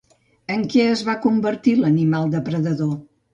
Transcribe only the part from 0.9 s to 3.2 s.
es va convertir l'animal depredador?